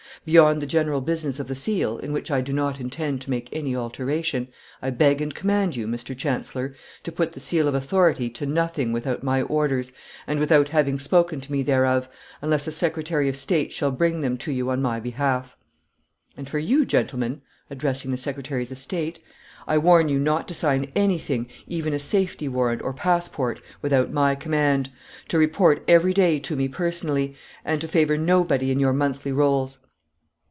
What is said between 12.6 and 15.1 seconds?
a secretary of state shall bring them to you on my